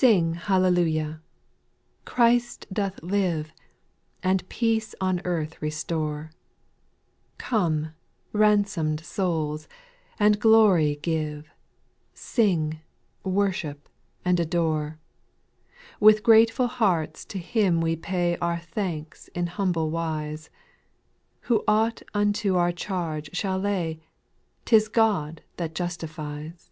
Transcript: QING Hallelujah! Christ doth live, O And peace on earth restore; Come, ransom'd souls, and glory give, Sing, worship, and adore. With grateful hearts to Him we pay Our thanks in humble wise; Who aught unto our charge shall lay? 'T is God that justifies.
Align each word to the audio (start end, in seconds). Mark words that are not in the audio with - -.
QING 0.00 0.32
Hallelujah! 0.32 1.20
Christ 2.06 2.66
doth 2.72 3.02
live, 3.02 3.52
O 3.54 3.60
And 4.22 4.48
peace 4.48 4.94
on 4.98 5.20
earth 5.26 5.60
restore; 5.60 6.32
Come, 7.36 7.90
ransom'd 8.32 9.04
souls, 9.04 9.68
and 10.18 10.40
glory 10.40 10.98
give, 11.02 11.50
Sing, 12.14 12.80
worship, 13.24 13.90
and 14.24 14.40
adore. 14.40 14.98
With 16.00 16.22
grateful 16.22 16.68
hearts 16.68 17.26
to 17.26 17.38
Him 17.38 17.82
we 17.82 17.94
pay 17.94 18.38
Our 18.38 18.60
thanks 18.60 19.28
in 19.34 19.48
humble 19.48 19.90
wise; 19.90 20.48
Who 21.40 21.62
aught 21.68 22.00
unto 22.14 22.56
our 22.56 22.72
charge 22.72 23.36
shall 23.36 23.58
lay? 23.58 24.00
'T 24.64 24.76
is 24.76 24.88
God 24.88 25.42
that 25.58 25.74
justifies. 25.74 26.70